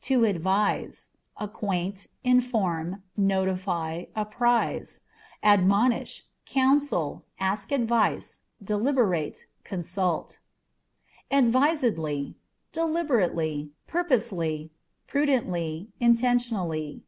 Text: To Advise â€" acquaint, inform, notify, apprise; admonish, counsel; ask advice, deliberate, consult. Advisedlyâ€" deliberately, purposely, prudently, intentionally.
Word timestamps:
To 0.00 0.24
Advise 0.24 1.10
â€" 1.38 1.44
acquaint, 1.44 2.06
inform, 2.22 3.02
notify, 3.18 4.04
apprise; 4.16 5.02
admonish, 5.42 6.24
counsel; 6.46 7.26
ask 7.38 7.70
advice, 7.70 8.44
deliberate, 8.62 9.44
consult. 9.62 10.38
Advisedlyâ€" 11.30 12.34
deliberately, 12.72 13.72
purposely, 13.86 14.70
prudently, 15.06 15.90
intentionally. 16.00 17.02